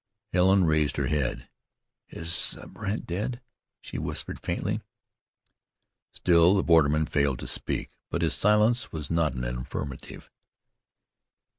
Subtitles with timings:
[0.33, 1.47] Helen raised her head.
[2.09, 3.39] "Is Brandt dead?"
[3.81, 4.81] she whispered faintly.
[6.11, 10.31] Still the borderman failed to speak, but his silence was not an affirmative.